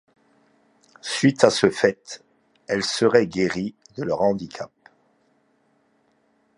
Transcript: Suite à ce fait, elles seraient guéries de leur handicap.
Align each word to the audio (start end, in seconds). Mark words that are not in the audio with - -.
Suite 1.03 1.43
à 1.43 1.51
ce 1.51 1.69
fait, 1.69 2.23
elles 2.67 2.83
seraient 2.83 3.27
guéries 3.27 3.75
de 3.97 4.03
leur 4.03 4.21
handicap. 4.23 4.71